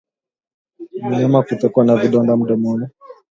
[1.01, 2.85] Mnyama kutokwa na vidonda mdomoni